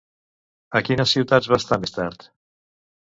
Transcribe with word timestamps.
A 0.79 0.81
quines 0.87 1.13
ciutats 1.17 1.51
va 1.53 1.59
estar 1.63 1.81
més 1.85 1.95
tard? 1.99 2.27